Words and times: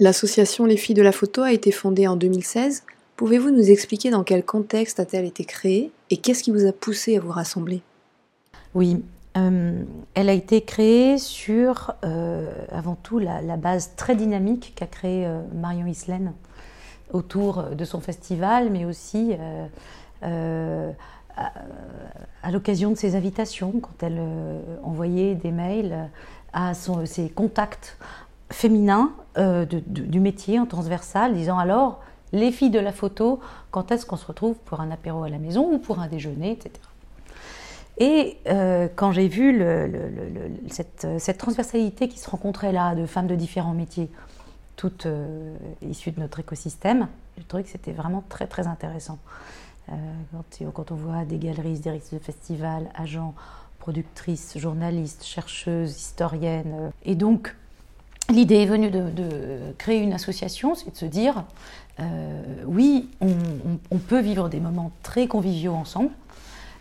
L'association 0.00 0.64
Les 0.64 0.78
Filles 0.78 0.94
de 0.94 1.02
la 1.02 1.12
Photo 1.12 1.42
a 1.42 1.52
été 1.52 1.70
fondée 1.70 2.08
en 2.08 2.16
2016. 2.16 2.84
Pouvez-vous 3.16 3.50
nous 3.50 3.70
expliquer 3.70 4.08
dans 4.08 4.24
quel 4.24 4.42
contexte 4.42 4.98
a-t-elle 4.98 5.26
été 5.26 5.44
créée 5.44 5.92
et 6.08 6.16
qu'est-ce 6.16 6.42
qui 6.42 6.50
vous 6.50 6.64
a 6.66 6.72
poussé 6.72 7.18
à 7.18 7.20
vous 7.20 7.30
rassembler? 7.30 7.82
Oui, 8.74 9.04
euh, 9.36 9.82
elle 10.14 10.30
a 10.30 10.32
été 10.32 10.62
créée 10.62 11.18
sur, 11.18 11.92
euh, 12.02 12.50
avant 12.72 12.94
tout, 12.94 13.18
la, 13.18 13.42
base 13.58 13.90
très 13.94 14.16
dynamique 14.16 14.72
qu'a 14.74 14.86
créée 14.86 15.26
euh, 15.26 15.42
Marion 15.52 15.84
Islaine 15.84 16.32
autour 17.12 17.64
de 17.64 17.84
son 17.84 18.00
festival, 18.00 18.70
mais 18.70 18.86
aussi 18.86 19.34
à, 20.22 20.90
l'occasion 22.50 22.92
de 22.92 22.96
ses 22.96 23.16
invitations, 23.16 23.72
quand 23.72 24.02
elle 24.02 24.22
envoyait 24.82 25.34
des 25.34 25.50
mails 25.50 26.08
à 26.54 26.72
ses 26.72 27.28
contacts 27.28 27.98
féminins 28.50 29.12
du 29.86 30.20
métier 30.20 30.58
en 30.58 30.66
transversal, 30.66 31.34
disant 31.34 31.58
alors, 31.58 32.00
les 32.32 32.52
filles 32.52 32.70
de 32.70 32.78
la 32.78 32.92
photo, 32.92 33.40
quand 33.70 33.90
est-ce 33.92 34.06
qu'on 34.06 34.16
se 34.16 34.26
retrouve 34.26 34.56
pour 34.56 34.80
un 34.80 34.90
apéro 34.90 35.24
à 35.24 35.28
la 35.28 35.38
maison 35.38 35.72
ou 35.72 35.78
pour 35.78 36.00
un 36.00 36.08
déjeuner, 36.08 36.52
etc. 36.52 36.72
Et 37.98 38.38
euh, 38.48 38.88
quand 38.96 39.12
j'ai 39.12 39.28
vu 39.28 39.62
cette, 40.68 41.38
transversalité 41.38 42.08
qui 42.08 42.18
se 42.18 42.30
rencontrait 42.30 42.72
là, 42.72 42.94
de 42.94 43.04
femmes 43.04 43.26
de 43.26 43.34
différents 43.34 43.74
métiers, 43.74 44.10
toutes 44.76 45.04
euh, 45.04 45.54
issues 45.82 46.10
de 46.10 46.20
notre 46.20 46.40
écosystème, 46.40 47.08
je 47.36 47.42
trouvais 47.44 47.62
que 47.62 47.68
c'était 47.68 47.92
vraiment 47.92 48.24
très 48.28 48.46
très 48.46 48.66
intéressant. 48.66 49.18
Euh, 49.90 49.92
quand, 50.72 50.92
on 50.92 50.94
voit 50.94 51.24
des 51.26 51.36
galeries, 51.36 51.78
directrices 51.78 52.14
de 52.14 52.24
festivals, 52.24 52.88
agents, 52.94 53.34
productrices, 53.78 54.56
journalistes, 54.56 55.24
chercheuses, 55.24 55.94
historiennes. 55.94 56.92
Et 57.04 57.16
donc, 57.16 57.54
l'idée 58.30 58.62
est 58.62 58.66
venue 58.66 58.90
de, 58.90 59.72
créer 59.78 60.00
une 60.00 60.12
association, 60.12 60.74
c'est 60.74 60.90
de 60.90 60.96
se 60.96 61.06
dire, 61.06 61.44
oui, 62.66 63.08
on 63.20 63.98
peut 63.98 64.20
vivre 64.20 64.48
des 64.48 64.60
moments 64.60 64.90
très 65.02 65.26
conviviaux 65.26 65.74
ensemble, 65.74 66.10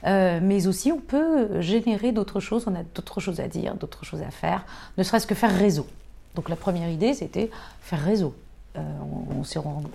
euh, 0.06 0.40
mais 0.42 0.68
aussi 0.68 0.92
on 0.92 1.00
peut 1.00 1.62
générer 1.62 2.12
d'autres 2.12 2.40
choses, 2.40 2.66
on 2.68 2.76
a 2.76 2.84
d'autres 2.84 3.20
choses 3.20 3.40
à 3.40 3.48
dire, 3.48 3.76
d'autres 3.76 4.06
choses 4.06 4.22
à 4.22 4.32
faire, 4.32 4.66
ne 4.98 5.04
serait-ce 5.04 5.28
que 5.28 5.36
faire 5.36 5.54
réseau. 5.54 5.88
Donc 6.36 6.50
la 6.50 6.56
première 6.56 6.90
idée, 6.90 7.14
c'était 7.14 7.50
faire 7.82 8.04
réseau. 8.04 8.34
Euh, 8.78 8.82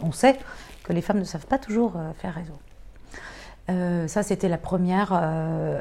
on, 0.02 0.12
sait 0.12 0.38
que 0.82 0.92
les 0.92 1.00
femmes 1.00 1.20
ne 1.20 1.24
savent 1.24 1.46
pas 1.46 1.58
toujours 1.58 1.94
euh, 1.96 2.10
faire 2.20 2.34
réseau. 2.34 2.58
ça, 4.08 4.22
c'était 4.22 4.48
la 4.48 4.58
première 4.58 5.12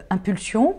impulsion. 0.09 0.77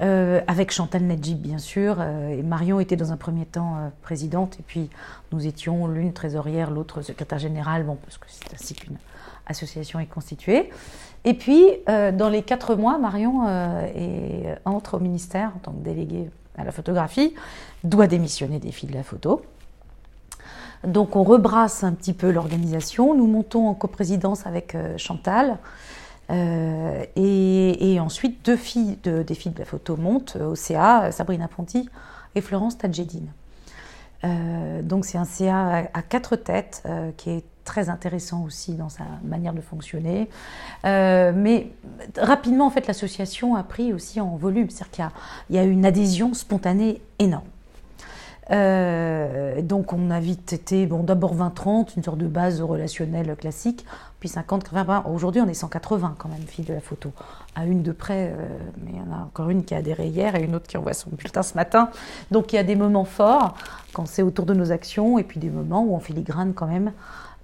Avec 0.00 0.70
Chantal 0.70 1.02
Nedjib, 1.02 1.40
bien 1.40 1.58
sûr. 1.58 2.00
et 2.02 2.42
Marion 2.42 2.80
était 2.80 2.96
dans 2.96 3.12
un 3.12 3.16
premier 3.16 3.46
temps 3.46 3.90
présidente, 4.02 4.56
et 4.60 4.62
puis 4.66 4.90
nous 5.32 5.46
étions 5.46 5.86
l'une 5.86 6.12
trésorière, 6.12 6.70
l'autre 6.70 7.02
secrétaire 7.02 7.38
générale, 7.38 7.84
bon, 7.84 7.96
parce 8.02 8.18
que 8.18 8.26
c'est 8.28 8.54
ainsi 8.54 8.74
qu'une 8.74 8.96
association 9.48 9.98
est 9.98 10.06
constituée. 10.06 10.70
Et 11.24 11.34
puis, 11.34 11.64
euh, 11.88 12.12
dans 12.12 12.28
les 12.28 12.42
quatre 12.42 12.74
mois, 12.76 12.98
Marion 12.98 13.46
euh, 13.46 14.54
entre 14.64 14.94
au 14.94 15.00
ministère 15.00 15.52
en 15.56 15.58
tant 15.58 15.72
que 15.72 15.82
déléguée 15.82 16.30
à 16.56 16.64
la 16.64 16.72
photographie, 16.72 17.34
doit 17.84 18.06
démissionner 18.06 18.58
des 18.58 18.72
filles 18.72 18.88
de 18.88 18.94
la 18.94 19.02
photo. 19.02 19.42
Donc 20.84 21.16
on 21.16 21.24
rebrasse 21.24 21.82
un 21.82 21.92
petit 21.92 22.12
peu 22.12 22.30
l'organisation. 22.30 23.14
Nous 23.14 23.26
montons 23.26 23.68
en 23.68 23.74
coprésidence 23.74 24.46
avec 24.46 24.76
euh, 26.30 27.04
et, 27.16 27.98
ensuite, 28.00 28.44
deux 28.44 28.56
filles 28.56 28.98
des 29.02 29.34
filles 29.34 29.52
de 29.52 29.58
la 29.58 29.64
photo 29.64 29.96
montent 29.96 30.36
au 30.36 30.54
CA, 30.54 31.10
Sabrina 31.12 31.48
Ponty 31.48 31.88
et 32.34 32.40
Florence 32.40 32.78
Tadjedine. 32.78 33.28
donc 34.82 35.04
c'est 35.04 35.18
un 35.18 35.24
CA 35.24 35.88
à, 35.92 36.02
quatre 36.02 36.36
têtes 36.36 36.86
qui 37.16 37.30
est 37.30 37.44
très 37.68 37.90
intéressant 37.90 38.44
aussi 38.44 38.72
dans 38.72 38.88
sa 38.88 39.04
manière 39.22 39.52
de 39.52 39.60
fonctionner. 39.60 40.30
Euh, 40.86 41.32
mais 41.36 41.70
rapidement, 42.16 42.66
en 42.66 42.70
fait, 42.70 42.86
l'association 42.86 43.56
a 43.56 43.62
pris 43.62 43.92
aussi 43.92 44.22
en 44.22 44.36
volume, 44.36 44.70
c'est-à-dire 44.70 45.10
qu'il 45.46 45.56
y, 45.56 45.58
a 45.58 45.64
une 45.64 45.84
adhésion 45.84 46.32
spontanée 46.32 47.02
énorme. 47.18 47.46
Euh, 48.50 49.60
donc 49.60 49.92
on 49.92 50.10
a 50.10 50.20
vite 50.20 50.52
été, 50.52 50.86
bon 50.86 51.02
d'abord 51.02 51.36
20-30, 51.36 51.96
une 51.96 52.02
sorte 52.02 52.18
de 52.18 52.26
base 52.26 52.62
relationnelle 52.62 53.36
classique, 53.36 53.84
puis 54.20 54.28
50, 54.28 54.64
80, 54.64 55.04
aujourd'hui 55.12 55.42
on 55.42 55.48
est 55.48 55.54
180 55.54 56.14
quand 56.18 56.28
même, 56.28 56.40
filles 56.40 56.64
de 56.64 56.72
la 56.72 56.80
photo, 56.80 57.12
à 57.54 57.66
une 57.66 57.82
de 57.82 57.92
près, 57.92 58.32
euh, 58.32 58.48
mais 58.82 58.92
il 58.92 58.96
y 58.96 59.00
en 59.00 59.12
a 59.12 59.22
encore 59.22 59.50
une 59.50 59.64
qui 59.64 59.74
a 59.74 59.78
adhéré 59.78 60.06
hier 60.06 60.34
et 60.34 60.42
une 60.42 60.54
autre 60.54 60.66
qui 60.66 60.78
envoie 60.78 60.94
son 60.94 61.10
bulletin 61.10 61.42
ce 61.42 61.54
matin. 61.54 61.90
Donc 62.30 62.52
il 62.52 62.56
y 62.56 62.58
a 62.58 62.64
des 62.64 62.76
moments 62.76 63.04
forts 63.04 63.54
quand 63.92 64.06
c'est 64.06 64.22
autour 64.22 64.46
de 64.46 64.54
nos 64.54 64.72
actions 64.72 65.18
et 65.18 65.24
puis 65.24 65.40
des 65.40 65.50
moments 65.50 65.82
où 65.82 65.94
on 65.94 66.00
filigrane 66.00 66.54
quand 66.54 66.66
même 66.66 66.92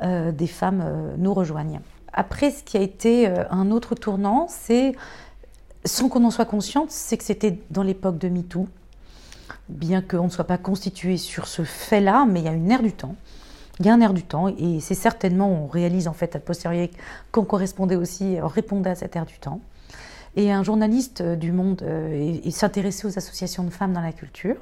euh, 0.03 0.33
des 0.33 0.47
femmes 0.47 0.85
nous 1.19 1.35
rejoignent. 1.35 1.81
Après, 2.13 2.53
ce 2.53 2.63
qui 2.63 2.77
a 2.77 2.81
été 2.81 3.27
un 3.51 3.73
autre 3.73 3.97
tournant, 3.97 4.47
c'est, 4.49 4.95
sans 5.85 6.09
qu'on 6.09 6.23
en 6.23 6.31
soit 6.31 6.45
consciente, 6.45 6.93
c'est 6.93 7.17
que 7.17 7.25
c'était 7.25 7.59
dans 7.71 7.83
l'époque 7.83 8.19
de 8.19 8.29
MeToo. 8.29 8.69
Bien 9.69 10.03
qu'on 10.03 10.25
ne 10.25 10.31
soit 10.31 10.45
pas 10.45 10.59
constitué 10.59 11.17
sur 11.17 11.47
ce 11.47 11.63
fait-là, 11.63 12.27
mais 12.29 12.41
il 12.41 12.47
y 12.47 12.49
a 12.49 12.53
une 12.53 12.71
ère 12.71 12.83
du 12.83 12.93
temps. 12.93 13.15
Il 13.81 13.87
y 13.87 13.89
a 13.89 13.95
un 13.95 14.01
air 14.01 14.15
du 14.15 14.23
temps 14.23 14.49
et 14.49 14.79
c'est 14.81 14.95
certainement, 14.95 15.49
on 15.49 15.67
réalise 15.67 16.07
en 16.07 16.13
fait 16.13 16.37
à 16.37 16.39
posteriori 16.39 16.91
qu'on 17.33 17.45
correspondait 17.45 17.97
aussi, 17.97 18.37
on 18.41 18.47
répondait 18.47 18.91
à 18.91 18.95
cette 18.95 19.17
ère 19.17 19.27
du 19.27 19.39
temps. 19.39 19.61
Et 20.37 20.53
un 20.53 20.63
journaliste 20.63 21.23
du 21.23 21.53
Monde 21.53 21.85
s'intéressait 22.51 23.07
aux 23.07 23.19
associations 23.19 23.65
de 23.65 23.71
femmes 23.71 23.93
dans 23.93 24.01
la 24.01 24.13
culture, 24.13 24.57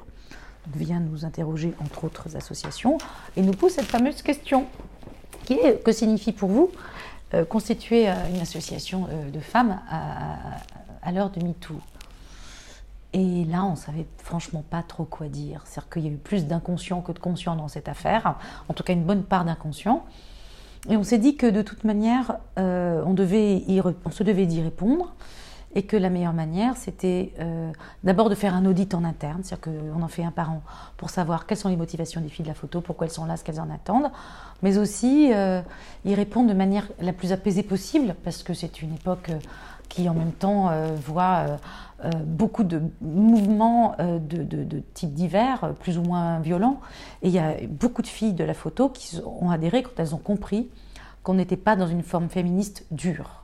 vient 0.75 0.99
nous 0.99 1.25
interroger 1.25 1.73
entre 1.83 2.05
autres 2.05 2.35
associations 2.35 2.97
et 3.35 3.41
nous 3.41 3.53
pose 3.53 3.73
cette 3.73 3.85
fameuse 3.85 4.21
question 4.21 4.65
que 5.47 5.91
signifie 5.91 6.31
pour 6.31 6.49
vous 6.49 6.71
euh, 7.33 7.45
constituer 7.45 8.07
euh, 8.07 8.13
une 8.33 8.39
association 8.39 9.07
euh, 9.09 9.29
de 9.31 9.39
femmes 9.39 9.79
à, 9.89 11.11
l'heure 11.11 11.31
de 11.31 11.43
MeToo? 11.43 11.75
Et 13.13 13.45
là, 13.45 13.63
on 13.63 13.71
ne 13.71 13.75
savait 13.75 14.07
franchement 14.17 14.63
pas 14.67 14.83
trop 14.83 15.05
quoi 15.05 15.27
dire. 15.27 15.61
C'est-à-dire 15.65 15.89
qu'il 15.89 16.03
y 16.03 16.07
a 16.07 16.11
eu 16.11 16.17
plus 16.17 16.45
d'inconscients 16.47 17.01
que 17.01 17.11
de 17.11 17.19
conscients 17.19 17.55
dans 17.55 17.67
cette 17.67 17.87
affaire, 17.87 18.37
en 18.69 18.73
tout 18.73 18.83
cas 18.83 18.93
une 18.93 19.03
bonne 19.03 19.23
part 19.23 19.45
d'inconscients. 19.45 20.05
Et 20.89 20.97
on 20.97 21.03
s'est 21.03 21.19
dit 21.19 21.37
que 21.37 21.45
de 21.45 21.61
toute 21.61 21.83
manière, 21.85 22.37
on, 22.57 23.13
devait 23.13 23.63
on 24.05 24.11
se 24.11 24.23
devait 24.23 24.45
d'y 24.45 24.61
répondre 24.61 25.13
et 25.75 25.83
que 25.83 25.97
la 25.97 26.09
meilleure 26.09 26.33
manière, 26.33 26.77
c'était 26.77 27.33
euh, 27.39 27.71
d'abord 28.03 28.29
de 28.29 28.35
faire 28.35 28.53
un 28.55 28.65
audit 28.65 28.93
en 28.93 29.03
interne, 29.03 29.41
c'est-à-dire 29.43 29.73
qu'on 29.73 30.01
en 30.01 30.07
fait 30.07 30.23
un 30.23 30.31
par 30.31 30.51
an 30.51 30.61
pour 30.97 31.09
savoir 31.09 31.45
quelles 31.45 31.57
sont 31.57 31.69
les 31.69 31.77
motivations 31.77 32.21
des 32.21 32.29
filles 32.29 32.43
de 32.43 32.49
la 32.49 32.55
photo, 32.55 32.81
pourquoi 32.81 33.07
elles 33.07 33.13
sont 33.13 33.25
là, 33.25 33.37
ce 33.37 33.43
qu'elles 33.43 33.59
en 33.59 33.69
attendent, 33.69 34.11
mais 34.61 34.77
aussi 34.77 35.31
euh, 35.33 35.61
y 36.05 36.13
répondre 36.13 36.49
de 36.49 36.53
manière 36.53 36.87
la 37.01 37.13
plus 37.13 37.31
apaisée 37.31 37.63
possible, 37.63 38.15
parce 38.23 38.43
que 38.43 38.53
c'est 38.53 38.81
une 38.81 38.93
époque 38.93 39.29
euh, 39.29 39.39
qui 39.89 40.09
en 40.09 40.15
même 40.15 40.31
temps 40.31 40.71
voit 41.05 41.45
beaucoup 42.25 42.63
de 42.63 42.81
mouvements 43.01 43.95
de, 43.99 44.41
de 44.41 44.79
types 44.95 45.13
divers, 45.13 45.75
plus 45.81 45.99
ou 45.99 46.01
moins 46.01 46.39
violents, 46.39 46.79
et 47.21 47.27
il 47.27 47.33
y 47.33 47.37
a 47.37 47.53
beaucoup 47.69 48.01
de 48.01 48.07
filles 48.07 48.33
de 48.33 48.43
la 48.43 48.55
photo 48.55 48.89
qui 48.89 49.21
ont 49.23 49.51
adhéré 49.51 49.83
quand 49.83 49.91
elles 49.97 50.15
ont 50.15 50.19
compris 50.19 50.67
qu'on 51.21 51.35
n'était 51.35 51.57
pas 51.57 51.75
dans 51.75 51.85
une 51.85 52.01
forme 52.01 52.29
féministe 52.29 52.87
dure 52.89 53.42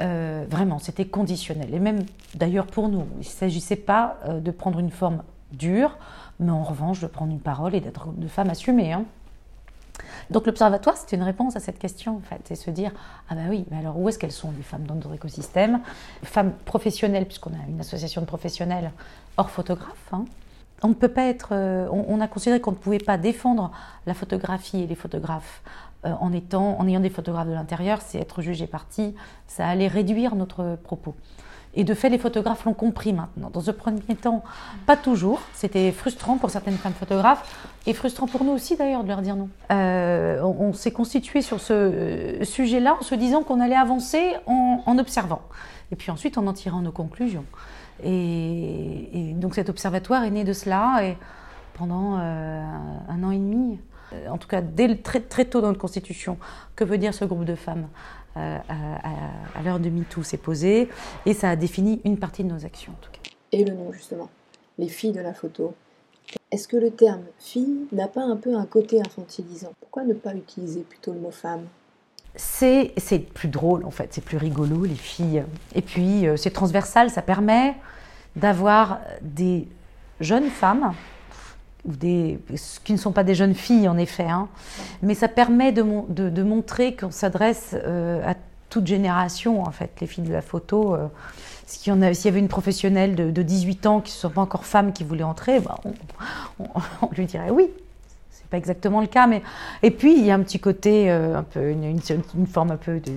euh, 0.00 0.44
vraiment, 0.48 0.78
c'était 0.78 1.06
conditionnel. 1.06 1.74
Et 1.74 1.78
même 1.78 2.04
d'ailleurs 2.34 2.66
pour 2.66 2.88
nous, 2.88 3.04
il 3.16 3.18
ne 3.18 3.24
s'agissait 3.24 3.76
pas 3.76 4.18
euh, 4.26 4.40
de 4.40 4.50
prendre 4.50 4.78
une 4.78 4.90
forme 4.90 5.22
dure, 5.52 5.96
mais 6.40 6.50
en 6.50 6.62
revanche 6.62 7.00
de 7.00 7.06
prendre 7.06 7.32
une 7.32 7.40
parole 7.40 7.74
et 7.74 7.80
d'être 7.80 8.08
de 8.12 8.28
femme 8.28 8.50
assumée. 8.50 8.92
Hein. 8.92 9.04
Donc 10.30 10.46
l'observatoire, 10.46 10.96
c'était 10.96 11.16
une 11.16 11.22
réponse 11.22 11.56
à 11.56 11.60
cette 11.60 11.78
question, 11.78 12.16
en 12.16 12.20
fait, 12.20 12.50
et 12.50 12.54
se 12.54 12.70
dire 12.70 12.92
ah 13.28 13.34
ben 13.34 13.48
oui, 13.48 13.64
mais 13.70 13.78
alors 13.78 13.98
où 13.98 14.08
est-ce 14.08 14.18
qu'elles 14.18 14.30
sont 14.30 14.52
les 14.56 14.62
femmes 14.62 14.84
dans 14.84 14.94
notre 14.94 15.14
écosystème? 15.14 15.80
Femmes 16.22 16.52
professionnelles, 16.64 17.24
puisqu'on 17.24 17.50
a 17.50 17.68
une 17.68 17.80
association 17.80 18.20
de 18.20 18.26
professionnels 18.26 18.92
hors 19.36 19.50
photographes. 19.50 20.12
Hein. 20.12 20.26
On 20.82 20.88
ne 20.88 20.94
peut 20.94 21.08
pas 21.08 21.24
être. 21.24 21.48
Euh, 21.52 21.88
on, 21.90 22.20
a 22.20 22.28
considéré 22.28 22.60
qu'on 22.60 22.70
ne 22.70 22.76
pouvait 22.76 22.98
pas 22.98 23.18
défendre 23.18 23.72
la 24.06 24.14
photographie 24.14 24.82
et 24.82 24.86
les 24.86 24.94
photographes 24.94 25.62
euh, 26.04 26.12
en, 26.20 26.32
étant, 26.32 26.78
en 26.78 26.86
ayant 26.86 27.00
des 27.00 27.10
photographes 27.10 27.48
de 27.48 27.52
l'intérieur, 27.52 28.00
c'est 28.00 28.18
être 28.18 28.40
jugé 28.40 28.66
parti, 28.68 29.14
ça 29.48 29.66
allait 29.66 29.88
réduire 29.88 30.36
notre 30.36 30.76
propos. 30.76 31.14
Et 31.74 31.84
de 31.84 31.92
fait, 31.92 32.08
les 32.08 32.18
photographes 32.18 32.64
l'ont 32.64 32.74
compris 32.74 33.12
maintenant. 33.12 33.50
Dans 33.52 33.60
ce 33.60 33.70
premier 33.70 34.00
temps, 34.20 34.42
pas 34.86 34.96
toujours. 34.96 35.40
C'était 35.54 35.92
frustrant 35.92 36.36
pour 36.36 36.50
certaines 36.50 36.76
femmes 36.76 36.92
photographes 36.92 37.68
et 37.86 37.94
frustrant 37.94 38.26
pour 38.26 38.44
nous 38.44 38.52
aussi 38.52 38.76
d'ailleurs 38.76 39.02
de 39.02 39.08
leur 39.08 39.22
dire 39.22 39.36
non. 39.36 39.48
Euh, 39.70 40.40
on, 40.42 40.72
s'est 40.72 40.92
constitué 40.92 41.42
sur 41.42 41.60
ce 41.60 41.72
euh, 41.72 42.44
sujet-là 42.44 42.96
en 43.00 43.02
se 43.02 43.14
disant 43.14 43.42
qu'on 43.42 43.60
allait 43.60 43.76
avancer 43.76 44.34
en, 44.46 44.98
observant. 44.98 45.42
Et 45.92 45.96
puis 45.96 46.10
ensuite 46.10 46.38
en 46.38 46.46
en 46.46 46.52
tirant 46.52 46.80
nos 46.80 46.92
conclusions. 46.92 47.44
Et, 48.04 49.34
donc 49.36 49.54
cet 49.54 49.68
observatoire 49.68 50.24
est 50.24 50.30
né 50.30 50.44
de 50.44 50.52
cela 50.52 51.00
et 51.04 51.16
pendant 51.74 52.14
un 52.14 53.22
an 53.22 53.30
et 53.30 53.38
demi, 53.38 53.78
en 54.28 54.38
tout 54.38 54.48
cas 54.48 54.60
dès 54.60 54.96
très, 54.96 55.20
très 55.20 55.44
tôt 55.44 55.60
dans 55.60 55.68
notre 55.68 55.80
constitution, 55.80 56.38
que 56.76 56.84
veut 56.84 56.98
dire 56.98 57.14
ce 57.14 57.24
groupe 57.24 57.44
de 57.44 57.54
femmes 57.54 57.88
euh, 58.38 58.58
à, 58.68 59.62
l'heure 59.62 59.80
de 59.80 59.88
MeToo 59.88 60.22
s'est 60.22 60.36
posé 60.36 60.88
et 61.26 61.34
ça 61.34 61.50
a 61.50 61.56
défini 61.56 62.00
une 62.04 62.18
partie 62.18 62.44
de 62.44 62.48
nos 62.52 62.64
actions 62.64 62.92
en 62.92 63.02
tout 63.02 63.10
cas. 63.10 63.18
Et 63.50 63.64
le 63.64 63.74
nom 63.74 63.90
justement, 63.92 64.28
les 64.78 64.88
filles 64.88 65.12
de 65.12 65.20
la 65.20 65.34
photo. 65.34 65.74
Est-ce 66.52 66.68
que 66.68 66.76
le 66.76 66.90
terme 66.90 67.22
fille 67.38 67.88
n'a 67.90 68.06
pas 68.06 68.22
un 68.22 68.36
peu 68.36 68.54
un 68.54 68.66
côté 68.66 69.00
infantilisant? 69.00 69.72
Pourquoi 69.80 70.04
ne 70.04 70.12
pas 70.12 70.34
utiliser 70.34 70.82
plutôt 70.82 71.12
le 71.12 71.20
mot 71.20 71.30
femme? 71.30 71.66
C'est, 72.36 72.92
plus 73.34 73.48
drôle 73.48 73.84
en 73.84 73.90
fait, 73.90 74.12
c'est 74.12 74.24
plus 74.24 74.36
rigolo 74.36 74.84
les 74.84 74.94
filles. 74.94 75.42
Et 75.74 75.82
puis 75.82 76.28
euh, 76.28 76.36
c'est 76.36 76.50
transversal, 76.50 77.10
ça 77.10 77.22
permet 77.22 77.74
d'avoir 78.36 79.00
des 79.20 79.66
jeunes 80.20 80.50
femmes, 80.50 80.92
des, 81.84 82.38
qui 82.84 82.92
ne 82.92 82.98
sont 82.98 83.12
pas 83.12 83.24
des 83.24 83.34
jeunes 83.34 83.54
filles 83.54 83.88
en 83.88 83.96
effet, 83.96 84.28
hein, 84.28 84.48
mais 85.02 85.14
ça 85.14 85.28
permet 85.28 85.72
de, 85.72 85.84
de, 86.08 86.42
montrer 86.42 86.96
qu'on 86.96 87.10
s'adresse 87.10 87.74
euh, 87.74 88.22
à 88.28 88.34
toute 88.68 88.86
génération 88.86 89.62
en 89.62 89.70
fait, 89.70 89.90
les 90.00 90.06
filles 90.06 90.24
de 90.24 90.32
la 90.32 90.42
photo. 90.42 90.94
Euh, 90.94 91.08
s'il 91.68 91.92
y, 91.92 92.28
avait 92.28 92.38
une 92.38 92.48
professionnelle 92.48 93.14
de, 93.14 93.42
18 93.42 93.86
ans 93.86 94.00
qui 94.00 94.10
ne 94.12 94.16
sont 94.16 94.30
pas 94.30 94.40
encore 94.40 94.64
femmes 94.64 94.94
qui 94.94 95.04
voulait 95.04 95.22
entrer, 95.22 95.60
bah, 95.60 95.76
on, 96.58 97.10
lui 97.14 97.26
dirait 97.26 97.50
oui. 97.50 97.68
C'est 98.30 98.46
pas 98.46 98.56
exactement 98.56 99.02
le 99.02 99.06
cas, 99.06 99.26
mais 99.26 99.42
et 99.82 99.90
puis 99.90 100.18
il 100.18 100.24
y 100.24 100.30
a 100.30 100.34
un 100.34 100.40
petit 100.40 100.60
côté, 100.60 101.10
euh, 101.10 101.36
un 101.36 101.42
peu 101.42 101.70
une, 101.70 102.00
forme 102.46 102.70
un 102.70 102.78
peu 102.78 103.00
de, 103.00 103.12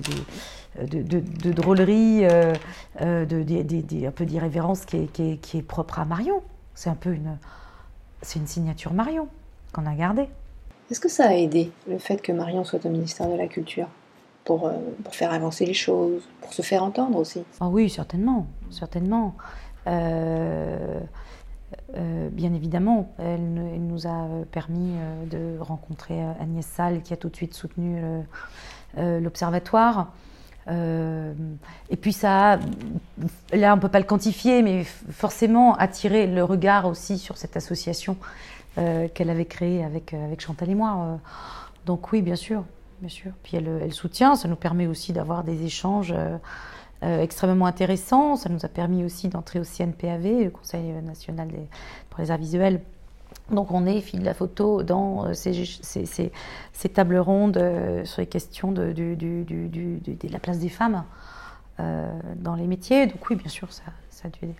de, 0.80 1.52
drôlerie, 1.52 2.26
euh, 2.26 2.52
euh, 3.00 3.24
de, 3.24 4.06
un 4.06 4.10
peu 4.10 4.26
d'irrévérence 4.26 4.84
qui 4.84 4.98
est, 4.98 5.12
qui, 5.12 5.38
qui 5.38 5.58
est, 5.58 5.62
propre 5.62 5.98
à 5.98 6.04
Marion. 6.04 6.42
C'est 6.74 6.90
un 6.90 6.94
peu 6.94 7.12
une, 7.12 7.38
c'est 8.22 8.38
une 8.38 8.46
signature 8.46 8.92
Marion 8.92 9.28
qu'on 9.72 9.86
a 9.86 9.94
gardée. 9.94 10.28
Est-ce 10.90 11.00
que 11.00 11.08
ça 11.08 11.28
a 11.28 11.32
aidé 11.32 11.70
le 11.88 11.98
fait 11.98 12.20
que 12.20 12.32
Marion 12.32 12.64
soit 12.64 12.84
au 12.84 12.88
ministère 12.88 13.28
de 13.28 13.36
la 13.36 13.48
Culture 13.48 13.88
pour, 14.44 14.66
euh, 14.66 14.72
pour, 15.04 15.14
faire 15.14 15.32
avancer 15.32 15.64
les 15.64 15.74
choses, 15.74 16.28
pour 16.40 16.52
se 16.52 16.62
faire 16.62 16.82
entendre 16.82 17.18
aussi? 17.18 17.42
Ah 17.60 17.68
oui, 17.68 17.88
certainement, 17.88 18.46
certainement. 18.70 19.34
Euh, 19.86 21.00
euh, 21.96 22.28
bien 22.30 22.52
évidemment, 22.52 23.12
elle, 23.18 23.52
nous 23.52 24.06
a 24.06 24.28
permis 24.50 24.94
de 25.30 25.58
rencontrer 25.60 26.22
Agnès 26.40 26.66
Salle 26.66 27.02
qui 27.02 27.12
a 27.12 27.16
tout 27.16 27.28
de 27.28 27.36
suite 27.36 27.54
soutenu 27.54 28.02
l'observatoire. 28.96 30.12
Et 30.68 31.96
puis 32.00 32.12
ça, 32.12 32.58
là 33.52 33.72
on 33.72 33.76
ne 33.76 33.80
peut 33.80 33.88
pas 33.88 33.98
le 33.98 34.04
quantifier, 34.04 34.62
mais 34.62 34.84
forcément 34.84 35.74
attirer 35.74 36.26
le 36.26 36.44
regard 36.44 36.86
aussi 36.86 37.18
sur 37.18 37.36
cette 37.36 37.56
association 37.56 38.16
qu'elle 38.76 39.30
avait 39.30 39.44
créée 39.44 39.84
avec, 39.84 40.14
avec 40.14 40.40
Chantal 40.40 40.70
et 40.70 40.74
moi. 40.74 41.18
donc 41.84 42.12
oui, 42.12 42.22
bien 42.22 42.36
sûr 42.36 42.64
bien 43.02 43.08
sûr. 43.08 43.32
Puis 43.42 43.56
elle, 43.56 43.92
soutient, 43.92 44.36
ça 44.36 44.48
nous 44.48 44.56
permet 44.56 44.86
aussi 44.86 45.12
d'avoir 45.12 45.42
des 45.42 45.64
échanges 45.64 46.14
euh, 46.16 46.38
euh, 47.02 47.20
extrêmement 47.20 47.66
intéressants. 47.66 48.36
Ça 48.36 48.48
nous 48.48 48.64
a 48.64 48.68
permis 48.68 49.04
aussi 49.04 49.28
d'entrer 49.28 49.58
au 49.58 49.64
CNPAV, 49.64 50.44
le 50.44 50.50
Conseil 50.50 50.92
national 51.02 51.48
pour 52.08 52.20
les 52.20 52.30
arts 52.30 52.38
visuels. 52.38 52.80
Donc 53.52 53.70
on 53.70 53.86
est, 53.86 54.00
fil 54.00 54.20
de 54.20 54.24
la 54.24 54.34
photo, 54.34 54.82
dans 54.82 55.26
euh, 55.26 55.32
ces, 55.34 56.32
tables 56.92 57.18
rondes 57.18 57.62
sur 58.04 58.20
les 58.20 58.26
questions 58.26 58.72
de, 58.72 58.94
la 60.30 60.38
place 60.38 60.58
des 60.58 60.68
femmes 60.68 61.04
dans 61.78 62.54
les 62.54 62.66
métiers. 62.66 63.06
Donc 63.06 63.28
oui, 63.28 63.36
bien 63.36 63.48
sûr, 63.48 63.72
ça, 63.72 63.82
ça 64.10 64.28
a 64.28 64.30
dû. 64.30 64.54